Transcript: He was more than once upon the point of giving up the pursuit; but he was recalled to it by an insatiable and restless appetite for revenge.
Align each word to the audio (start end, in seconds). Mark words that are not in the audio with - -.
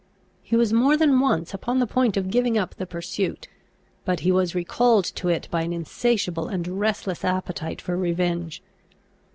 He 0.41 0.55
was 0.55 0.73
more 0.73 0.97
than 0.97 1.19
once 1.19 1.53
upon 1.53 1.77
the 1.77 1.85
point 1.85 2.17
of 2.17 2.31
giving 2.31 2.57
up 2.57 2.73
the 2.73 2.87
pursuit; 2.87 3.47
but 4.03 4.21
he 4.21 4.31
was 4.31 4.55
recalled 4.55 5.05
to 5.05 5.27
it 5.27 5.47
by 5.51 5.61
an 5.61 5.71
insatiable 5.73 6.47
and 6.47 6.67
restless 6.79 7.23
appetite 7.23 7.79
for 7.79 7.95
revenge. 7.95 8.63